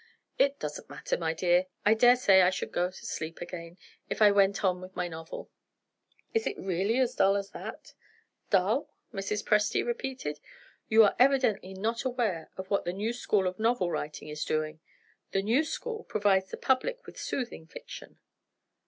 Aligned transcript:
"It 0.39 0.57
doesn't 0.59 0.89
matter, 0.89 1.15
my 1.15 1.35
dear. 1.35 1.67
I 1.85 1.93
daresay 1.93 2.41
I 2.41 2.49
should 2.49 2.71
go 2.71 2.89
to 2.89 3.05
sleep 3.05 3.39
again, 3.39 3.77
if 4.09 4.19
I 4.19 4.31
went 4.31 4.63
on 4.63 4.81
with 4.81 4.95
my 4.95 5.07
novel." 5.07 5.51
"Is 6.33 6.47
it 6.47 6.57
really 6.57 6.97
as 6.97 7.13
dull 7.13 7.35
as 7.35 7.51
that?" 7.51 7.93
"Dull?" 8.49 8.89
Mrs. 9.13 9.43
Presty 9.43 9.85
repeated. 9.85 10.39
"You 10.87 11.03
are 11.03 11.15
evidently 11.19 11.75
not 11.75 12.03
aware 12.03 12.49
of 12.57 12.71
what 12.71 12.83
the 12.83 12.93
new 12.93 13.13
school 13.13 13.45
of 13.45 13.59
novel 13.59 13.91
writing 13.91 14.27
is 14.27 14.43
doing. 14.43 14.79
The 15.33 15.43
new 15.43 15.63
school 15.63 16.03
provides 16.03 16.49
the 16.49 16.57
public 16.57 17.05
with 17.05 17.19
soothing 17.19 17.67
fiction." 17.67 18.17